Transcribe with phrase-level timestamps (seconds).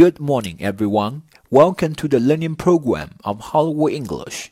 [0.00, 1.24] Good morning, everyone.
[1.50, 4.46] Welcome to the learning program of Hollywood English.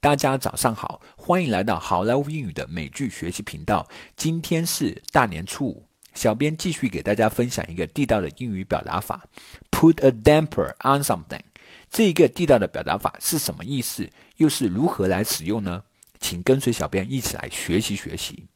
[0.00, 3.86] 大家早上好，欢迎来到好莱坞英语的美剧学习频道。
[4.16, 9.26] 今天是大年初五，小编继续给大家分享一个地道的英语表达法
[9.70, 11.42] ：put a damper on something。
[11.90, 14.08] 这一个地道的表达法是什么意思？
[14.38, 15.82] 又是如何来使用呢？
[16.20, 18.46] 请跟随小编一起来学习学习。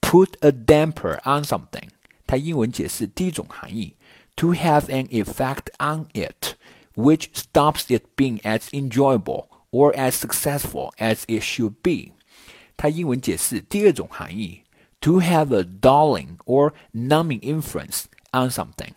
[0.00, 1.90] Put a damper on something，
[2.26, 3.94] 它英文解释第一种含义
[4.39, 6.55] ：to have an effect on it
[6.95, 12.13] which stops it being as enjoyable or as successful as it should be。
[12.77, 14.63] 它英文解释第二种含义：
[15.01, 18.93] to have a dulling or numbing influence on something。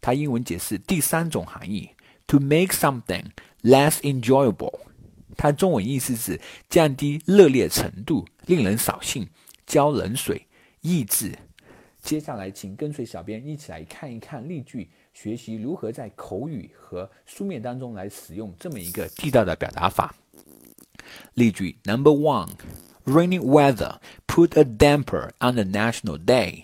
[0.00, 1.90] 它英文解释第三种含义：
[2.26, 3.26] to make something
[3.62, 4.80] less enjoyable。
[5.36, 9.28] 它中文意思是降低热烈程度，令人扫兴。
[9.66, 10.46] 浇冷水，
[10.82, 11.38] 抑制。
[12.09, 20.15] 接下来，请跟随小编一起来看一看例句，学习如何在口语和书面当中来使用这么一个地道的表达法。
[21.35, 22.49] 例句 Number one:
[23.05, 26.63] Rainy weather put a damper on the national day,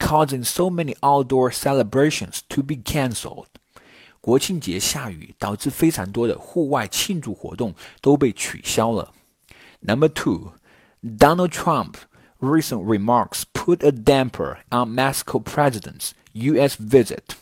[0.00, 3.46] causing so many outdoor celebrations to be cancelled.
[4.20, 9.14] 国庆节下雨，导致非常多的户外庆祝活动都被取消了。
[9.82, 10.54] Number two:
[11.00, 11.94] Donald Trump
[12.40, 16.75] recent remarks put a damper on Mexico president's U.S.
[16.75, 17.35] visit.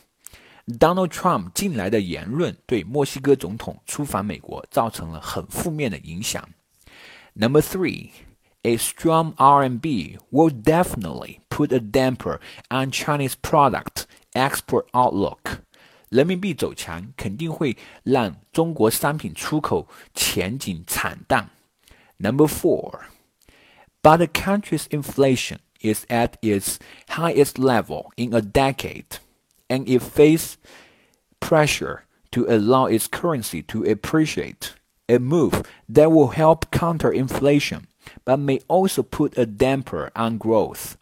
[0.66, 6.48] Donald Trump 近来的言论对墨西哥总统出访美国造成了很负面的影响。
[7.34, 8.10] Number three,
[8.62, 12.40] a strong RMB will definitely put a damper
[12.70, 15.58] on Chinese product export outlook.
[16.08, 21.50] 人民币走强肯定会让中国商品出口前景惨淡。
[22.16, 23.00] Number four.
[24.00, 29.18] But the country's inflation is at its highest level in a decade,
[29.68, 30.56] and it faces
[31.40, 34.74] pressure to allow its currency to appreciate,
[35.08, 37.82] a move that will help counter inflation,
[38.24, 40.94] but may also put a damper on growth.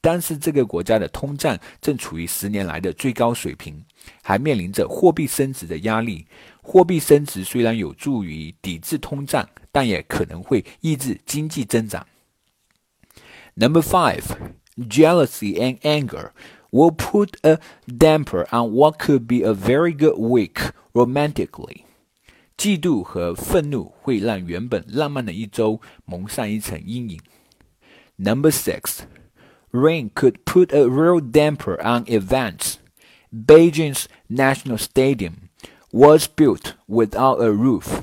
[0.00, 3.84] 但是这个国家的通胀正处于十年来的最高水平，
[4.22, 6.26] 还面临着货币升值的压力。
[6.62, 12.06] 货币升值虽然有助于抵制通胀，但也可能会抑制经济增长。
[13.54, 14.36] Number five,
[14.76, 16.32] jealousy and anger
[16.70, 21.84] will put a damper on what could be a very good week romantically.
[22.56, 27.20] 嫉妒和愤怒会让原本浪漫的一周蒙上一层阴影。
[28.16, 29.00] Number six,
[29.72, 32.74] rain could put a real damper on events.
[33.32, 35.48] Beijing's national stadium
[35.90, 38.02] was built without a roof.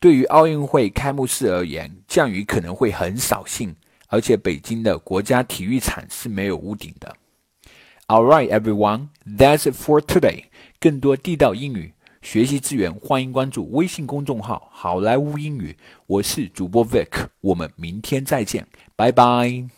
[0.00, 3.76] 对于奥运会开幕式而言，降雨可能会很扫兴。
[4.07, 7.15] 而且北京的国家体育场是没有屋顶的。
[8.07, 10.45] All right, everyone, that's it for today.
[10.79, 15.77] 更多地道英语学习资源，欢迎关注微信公众号“好莱坞英语”。
[16.07, 19.76] 我是主播 Vic，我们明天再见，拜拜。